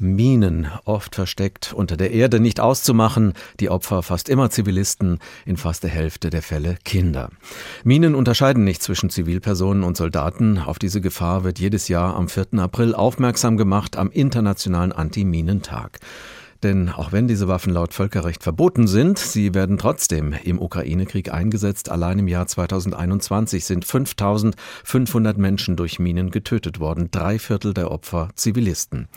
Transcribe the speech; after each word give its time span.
Minen, 0.00 0.66
oft 0.86 1.14
versteckt 1.14 1.74
unter 1.74 1.98
der 1.98 2.10
Erde, 2.10 2.40
nicht 2.40 2.58
auszumachen, 2.58 3.34
die 3.60 3.68
Opfer 3.68 4.02
fast 4.02 4.30
immer 4.30 4.48
Zivilisten, 4.48 5.18
in 5.44 5.58
fast 5.58 5.82
der 5.82 5.90
Hälfte 5.90 6.30
der 6.30 6.40
Fälle 6.40 6.78
Kinder. 6.84 7.28
Minen 7.84 8.14
unterscheiden 8.14 8.64
nicht 8.64 8.82
zwischen 8.82 9.10
Zivilpersonen 9.10 9.82
und 9.82 9.98
Soldaten. 9.98 10.58
Auf 10.58 10.78
diese 10.78 11.02
Gefahr 11.02 11.44
wird 11.44 11.58
jedes 11.58 11.88
Jahr 11.88 12.16
am 12.16 12.28
4. 12.28 12.54
April 12.54 12.94
aufmerksam 12.94 13.58
gemacht 13.58 13.98
am 13.98 14.10
Internationalen 14.10 14.92
Anti-Minen-Tag. 14.92 16.00
Denn 16.62 16.90
auch 16.90 17.12
wenn 17.12 17.26
diese 17.26 17.48
Waffen 17.48 17.72
laut 17.72 17.94
Völkerrecht 17.94 18.42
verboten 18.42 18.86
sind, 18.86 19.18
sie 19.18 19.54
werden 19.54 19.78
trotzdem 19.78 20.34
im 20.44 20.60
Ukraine-Krieg 20.60 21.32
eingesetzt. 21.32 21.90
Allein 21.90 22.18
im 22.18 22.28
Jahr 22.28 22.46
2021 22.46 23.64
sind 23.64 23.86
5500 23.86 25.38
Menschen 25.38 25.76
durch 25.76 25.98
Minen 25.98 26.30
getötet 26.30 26.78
worden, 26.78 27.08
drei 27.10 27.38
Viertel 27.38 27.72
der 27.72 27.90
Opfer 27.90 28.28
Zivilisten. 28.34 29.08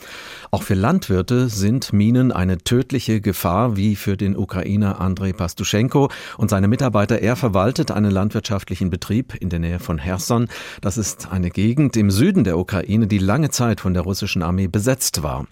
Auch 0.50 0.62
für 0.62 0.74
Landwirte 0.74 1.50
sind 1.50 1.92
Minen 1.92 2.32
eine 2.32 2.58
tödliche 2.58 3.20
Gefahr, 3.20 3.76
wie 3.76 3.94
für 3.94 4.16
den 4.16 4.36
Ukrainer 4.36 5.00
Andrei 5.00 5.34
Pastuschenko 5.34 6.10
und 6.38 6.48
seine 6.48 6.68
Mitarbeiter. 6.68 7.20
Er 7.20 7.36
verwaltet 7.36 7.90
einen 7.90 8.10
landwirtschaftlichen 8.10 8.88
Betrieb 8.88 9.34
in 9.34 9.50
der 9.50 9.58
Nähe 9.58 9.80
von 9.80 9.98
Herson. 9.98 10.48
Das 10.80 10.96
ist 10.96 11.30
eine 11.30 11.50
Gegend 11.50 11.96
im 11.98 12.10
Süden 12.10 12.44
der 12.44 12.58
Ukraine, 12.58 13.06
die 13.06 13.18
lange 13.18 13.50
Zeit 13.50 13.80
von 13.82 13.92
der 13.92 14.02
russischen 14.02 14.42
Armee 14.42 14.66
besetzt 14.66 15.22
war. 15.22 15.46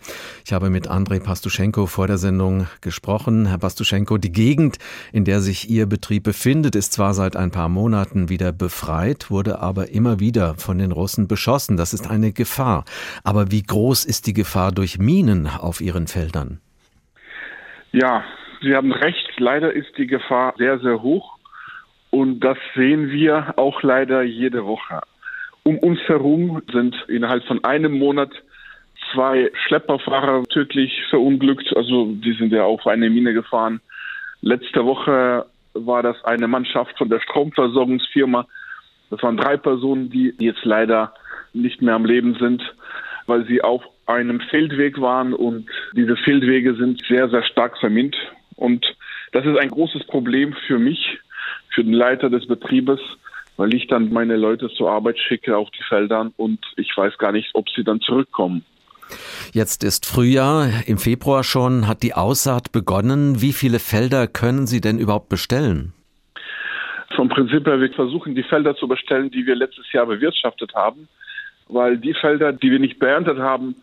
Ich 0.46 0.54
habe 0.54 0.70
mit 0.70 0.88
Andrei 0.88 1.20
Pastuschenko 1.20 1.81
vor 1.86 2.06
der 2.06 2.18
Sendung 2.18 2.66
gesprochen. 2.80 3.46
Herr 3.46 3.58
Bastuschenko, 3.58 4.18
die 4.18 4.32
Gegend, 4.32 4.78
in 5.12 5.24
der 5.24 5.40
sich 5.40 5.70
Ihr 5.70 5.86
Betrieb 5.86 6.24
befindet, 6.24 6.74
ist 6.74 6.92
zwar 6.92 7.14
seit 7.14 7.36
ein 7.36 7.50
paar 7.50 7.68
Monaten 7.68 8.28
wieder 8.28 8.52
befreit, 8.52 9.30
wurde 9.30 9.60
aber 9.60 9.90
immer 9.90 10.20
wieder 10.20 10.54
von 10.54 10.78
den 10.78 10.92
Russen 10.92 11.28
beschossen. 11.28 11.76
Das 11.76 11.92
ist 11.92 12.10
eine 12.10 12.32
Gefahr. 12.32 12.84
Aber 13.24 13.50
wie 13.50 13.62
groß 13.62 14.04
ist 14.04 14.26
die 14.26 14.34
Gefahr 14.34 14.72
durch 14.72 14.98
Minen 14.98 15.46
auf 15.46 15.80
Ihren 15.80 16.06
Feldern? 16.06 16.60
Ja, 17.92 18.24
Sie 18.62 18.74
haben 18.74 18.92
recht. 18.92 19.38
Leider 19.38 19.72
ist 19.72 19.96
die 19.98 20.06
Gefahr 20.06 20.54
sehr, 20.56 20.78
sehr 20.78 21.02
hoch. 21.02 21.38
Und 22.10 22.40
das 22.40 22.58
sehen 22.74 23.10
wir 23.10 23.54
auch 23.56 23.82
leider 23.82 24.22
jede 24.22 24.64
Woche. 24.64 25.00
Um 25.62 25.78
uns 25.78 26.00
herum 26.06 26.62
sind 26.72 26.94
innerhalb 27.08 27.44
von 27.44 27.62
einem 27.64 27.98
Monat 27.98 28.30
zwei 29.12 29.50
Schlepperfahrer 29.66 30.44
tödlich 30.44 30.92
verunglückt. 31.10 31.74
Also 31.76 32.12
die 32.12 32.32
sind 32.34 32.52
ja 32.52 32.64
auf 32.64 32.86
eine 32.86 33.10
Mine 33.10 33.32
gefahren. 33.32 33.80
Letzte 34.40 34.84
Woche 34.84 35.46
war 35.74 36.02
das 36.02 36.22
eine 36.24 36.48
Mannschaft 36.48 36.96
von 36.98 37.08
der 37.08 37.20
Stromversorgungsfirma. 37.20 38.46
Das 39.10 39.22
waren 39.22 39.36
drei 39.36 39.56
Personen, 39.56 40.10
die 40.10 40.34
jetzt 40.38 40.64
leider 40.64 41.14
nicht 41.52 41.82
mehr 41.82 41.94
am 41.94 42.04
Leben 42.04 42.34
sind, 42.40 42.62
weil 43.26 43.46
sie 43.46 43.62
auf 43.62 43.82
einem 44.06 44.40
Feldweg 44.40 45.00
waren 45.00 45.32
und 45.32 45.68
diese 45.94 46.16
Feldwege 46.16 46.74
sind 46.74 47.02
sehr, 47.06 47.28
sehr 47.28 47.42
stark 47.44 47.78
vermint. 47.78 48.16
Und 48.56 48.84
das 49.32 49.46
ist 49.46 49.58
ein 49.58 49.70
großes 49.70 50.06
Problem 50.06 50.54
für 50.66 50.78
mich, 50.78 51.18
für 51.74 51.84
den 51.84 51.92
Leiter 51.92 52.30
des 52.30 52.46
Betriebes, 52.46 53.00
weil 53.56 53.74
ich 53.74 53.86
dann 53.86 54.12
meine 54.12 54.36
Leute 54.36 54.68
zur 54.70 54.90
Arbeit 54.90 55.18
schicke 55.18 55.56
auf 55.56 55.70
die 55.70 55.82
Feldern 55.84 56.32
und 56.36 56.60
ich 56.76 56.90
weiß 56.96 57.16
gar 57.18 57.32
nicht, 57.32 57.50
ob 57.54 57.68
sie 57.70 57.84
dann 57.84 58.00
zurückkommen. 58.00 58.64
Jetzt 59.52 59.84
ist 59.84 60.06
Frühjahr, 60.06 60.68
im 60.86 60.98
Februar 60.98 61.44
schon 61.44 61.86
hat 61.88 62.02
die 62.02 62.14
Aussaat 62.14 62.72
begonnen. 62.72 63.40
Wie 63.42 63.52
viele 63.52 63.78
Felder 63.78 64.26
können 64.26 64.66
Sie 64.66 64.80
denn 64.80 64.98
überhaupt 64.98 65.28
bestellen? 65.28 65.92
Vom 67.14 67.28
Prinzip 67.28 67.66
her, 67.66 67.80
wir 67.80 67.92
versuchen 67.92 68.34
die 68.34 68.42
Felder 68.42 68.74
zu 68.76 68.88
bestellen, 68.88 69.30
die 69.30 69.46
wir 69.46 69.54
letztes 69.54 69.92
Jahr 69.92 70.06
bewirtschaftet 70.06 70.74
haben, 70.74 71.08
weil 71.68 71.98
die 71.98 72.14
Felder, 72.14 72.52
die 72.52 72.70
wir 72.70 72.78
nicht 72.78 72.98
beerntet 72.98 73.38
haben, 73.38 73.76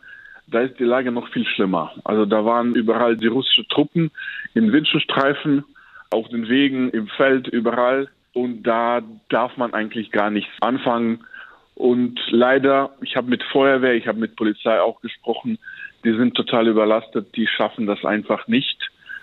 da 0.47 0.61
ist 0.61 0.79
die 0.79 0.83
Lage 0.83 1.11
noch 1.11 1.27
viel 1.29 1.45
schlimmer. 1.45 1.93
Also 2.03 2.25
da 2.25 2.43
waren 2.43 2.73
überall 2.73 3.15
die 3.17 3.27
russischen 3.27 3.67
Truppen 3.67 4.11
in 4.53 4.71
Windschutzstreifen, 4.71 5.63
auf 6.11 6.27
den 6.29 6.49
Wegen, 6.49 6.89
im 6.89 7.07
Feld, 7.07 7.47
überall. 7.47 8.07
Und 8.33 8.63
da 8.63 9.01
darf 9.29 9.57
man 9.57 9.73
eigentlich 9.73 10.11
gar 10.11 10.29
nichts 10.29 10.51
anfangen. 10.61 11.25
Und 11.79 12.19
leider, 12.29 12.91
ich 13.01 13.15
habe 13.15 13.29
mit 13.29 13.41
Feuerwehr, 13.41 13.93
ich 13.93 14.05
habe 14.05 14.19
mit 14.19 14.35
Polizei 14.35 14.81
auch 14.81 14.99
gesprochen, 14.99 15.57
die 16.03 16.11
sind 16.11 16.35
total 16.35 16.67
überlastet, 16.67 17.33
die 17.37 17.47
schaffen 17.47 17.87
das 17.87 18.03
einfach 18.03 18.49
nicht, 18.49 18.77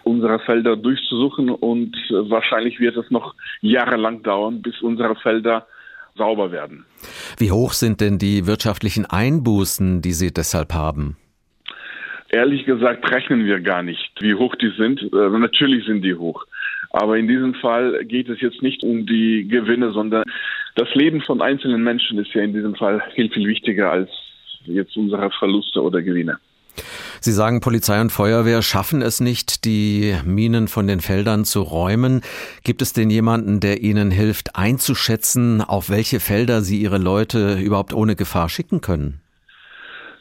unsere 0.05 0.39
Felder 0.39 0.75
durchzusuchen 0.75 1.51
und 1.51 1.95
wahrscheinlich 2.09 2.81
wird 2.81 2.97
es 2.97 3.11
noch 3.11 3.35
jahrelang 3.61 4.23
dauern, 4.23 4.63
bis 4.63 4.81
unsere 4.81 5.17
Felder 5.17 5.67
sauber 6.15 6.51
werden. 6.51 6.87
Wie 7.37 7.53
hoch 7.53 7.75
sind 7.75 8.01
denn 8.01 8.17
die 8.17 8.47
wirtschaftlichen 8.47 9.05
Einbußen, 9.05 10.01
die 10.01 10.13
Sie 10.13 10.33
deshalb 10.33 10.73
haben? 10.73 11.19
Ehrlich 12.31 12.65
gesagt 12.65 13.11
rechnen 13.11 13.45
wir 13.45 13.61
gar 13.61 13.83
nicht, 13.83 14.13
wie 14.21 14.35
hoch 14.35 14.55
die 14.57 14.73
sind. 14.79 15.03
Äh, 15.03 15.29
natürlich 15.29 15.85
sind 15.85 16.01
die 16.01 16.15
hoch. 16.15 16.47
Aber 16.91 17.19
in 17.19 17.29
diesem 17.29 17.53
Fall 17.55 18.03
geht 18.07 18.31
es 18.31 18.41
jetzt 18.41 18.63
nicht 18.63 18.83
um 18.83 19.05
die 19.05 19.47
Gewinne, 19.47 19.93
sondern 19.93 20.25
das 20.77 20.95
Leben 20.95 21.21
von 21.23 21.43
einzelnen 21.43 21.83
Menschen 21.83 22.19
ist 22.19 22.33
ja 22.35 22.43
in 22.43 22.53
diesem 22.53 22.75
Fall 22.77 23.03
viel, 23.15 23.31
viel 23.31 23.49
wichtiger 23.49 23.91
als 23.91 24.11
jetzt 24.65 24.97
unsere 24.97 25.31
Verluste 25.39 25.83
oder 25.83 26.03
Gewinne. 26.03 26.39
Sie 27.21 27.33
sagen, 27.33 27.61
Polizei 27.61 28.01
und 28.01 28.13
Feuerwehr 28.13 28.61
schaffen 28.61 29.01
es 29.01 29.21
nicht, 29.21 29.65
die 29.65 30.15
Minen 30.27 30.69
von 30.69 30.87
den 30.87 31.01
Feldern 31.01 31.45
zu 31.45 31.63
räumen. 31.63 32.21
Gibt 32.65 32.83
es 32.83 32.93
denn 32.93 33.09
jemanden, 33.09 33.61
der 33.61 33.83
Ihnen 33.83 34.11
hilft, 34.11 34.57
einzuschätzen, 34.57 35.63
auf 35.63 35.89
welche 35.89 36.21
Felder 36.21 36.61
Sie 36.61 36.83
Ihre 36.83 36.99
Leute 36.99 37.59
überhaupt 37.59 37.95
ohne 37.95 38.15
Gefahr 38.15 38.51
schicken 38.51 38.83
können? 38.83 39.21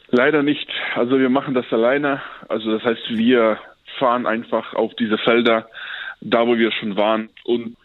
Leider 0.08 0.42
nicht. 0.42 0.68
Also 0.94 1.18
wir 1.18 1.28
machen 1.28 1.52
das 1.52 1.66
alleine. 1.70 2.22
Also 2.48 2.72
das 2.72 2.82
heißt, 2.84 3.10
wir 3.10 3.58
fahren 3.98 4.26
einfach 4.26 4.72
auf 4.72 4.94
diese 4.94 5.18
Felder, 5.18 5.68
da 6.22 6.46
wo 6.46 6.56
wir 6.56 6.72
schon 6.72 6.96
waren 6.96 7.28
und 7.44 7.76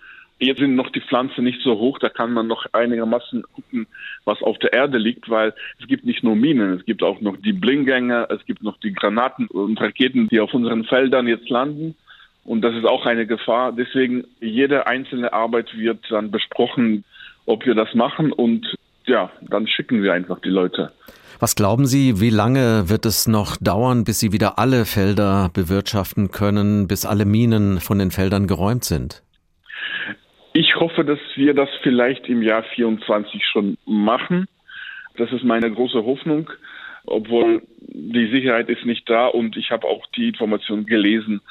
Jetzt 0.43 0.57
sind 0.57 0.75
noch 0.75 0.89
die 0.89 1.01
Pflanzen 1.01 1.43
nicht 1.43 1.61
so 1.61 1.77
hoch, 1.77 1.99
da 1.99 2.09
kann 2.09 2.33
man 2.33 2.47
noch 2.47 2.65
einigermaßen 2.73 3.43
gucken, 3.53 3.85
was 4.25 4.41
auf 4.41 4.57
der 4.57 4.73
Erde 4.73 4.97
liegt, 4.97 5.29
weil 5.29 5.53
es 5.79 5.87
gibt 5.87 6.03
nicht 6.03 6.23
nur 6.23 6.35
Minen, 6.35 6.73
es 6.73 6.83
gibt 6.83 7.03
auch 7.03 7.21
noch 7.21 7.37
die 7.37 7.53
Blinggänger, 7.53 8.27
es 8.31 8.43
gibt 8.47 8.63
noch 8.63 8.79
die 8.79 8.91
Granaten 8.91 9.45
und 9.45 9.79
Raketen, 9.79 10.29
die 10.29 10.39
auf 10.39 10.51
unseren 10.55 10.83
Feldern 10.85 11.27
jetzt 11.27 11.47
landen. 11.51 11.93
Und 12.43 12.63
das 12.63 12.73
ist 12.73 12.85
auch 12.85 13.05
eine 13.05 13.27
Gefahr. 13.27 13.71
Deswegen 13.71 14.25
jede 14.39 14.87
einzelne 14.87 15.31
Arbeit 15.31 15.77
wird 15.77 15.99
dann 16.09 16.31
besprochen, 16.31 17.03
ob 17.45 17.67
wir 17.67 17.75
das 17.75 17.93
machen 17.93 18.31
und 18.31 18.65
ja, 19.05 19.29
dann 19.41 19.67
schicken 19.67 20.01
wir 20.01 20.13
einfach 20.13 20.39
die 20.39 20.49
Leute. 20.49 20.91
Was 21.39 21.55
glauben 21.55 21.85
Sie, 21.85 22.19
wie 22.19 22.31
lange 22.31 22.89
wird 22.89 23.05
es 23.05 23.27
noch 23.27 23.57
dauern, 23.57 24.05
bis 24.05 24.19
Sie 24.19 24.31
wieder 24.31 24.57
alle 24.57 24.85
Felder 24.85 25.51
bewirtschaften 25.53 26.31
können, 26.31 26.87
bis 26.87 27.05
alle 27.05 27.25
Minen 27.25 27.79
von 27.79 27.99
den 27.99 28.09
Feldern 28.09 28.47
geräumt 28.47 28.85
sind? 28.85 29.21
Ich 30.81 30.83
hoffe, 30.83 31.05
dass 31.05 31.19
wir 31.35 31.53
das 31.53 31.69
vielleicht 31.83 32.27
im 32.27 32.41
Jahr 32.41 32.63
24 32.63 33.45
schon 33.45 33.77
machen. 33.85 34.47
Das 35.15 35.31
ist 35.31 35.43
meine 35.43 35.69
große 35.69 36.03
Hoffnung, 36.03 36.49
obwohl 37.05 37.61
die 37.81 38.31
Sicherheit 38.31 38.67
ist 38.67 38.83
nicht 38.83 39.07
da 39.07 39.27
und 39.27 39.55
ich 39.57 39.69
habe 39.69 39.85
auch 39.85 40.03
die 40.17 40.29
Information 40.29 40.87
gelesen, 40.87 41.41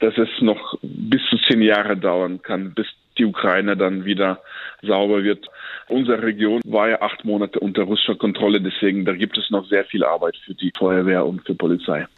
dass 0.00 0.18
es 0.18 0.28
noch 0.40 0.74
bis 0.82 1.20
zu 1.30 1.38
zehn 1.48 1.62
Jahre 1.62 1.96
dauern 1.96 2.42
kann, 2.42 2.74
bis 2.74 2.88
die 3.18 3.24
Ukraine 3.24 3.76
dann 3.76 4.04
wieder 4.04 4.40
sauber 4.82 5.22
wird. 5.22 5.46
Unsere 5.86 6.20
Region 6.20 6.60
war 6.64 6.88
ja 6.88 7.02
acht 7.02 7.24
Monate 7.24 7.60
unter 7.60 7.84
russischer 7.84 8.16
Kontrolle, 8.16 8.60
deswegen 8.60 9.04
da 9.04 9.12
gibt 9.12 9.38
es 9.38 9.48
noch 9.50 9.64
sehr 9.66 9.84
viel 9.84 10.02
Arbeit 10.02 10.36
für 10.44 10.54
die 10.54 10.72
Feuerwehr 10.76 11.24
und 11.24 11.46
für 11.46 11.54
Polizei. 11.54 12.08